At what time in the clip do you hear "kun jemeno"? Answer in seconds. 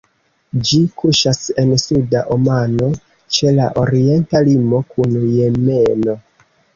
4.95-6.17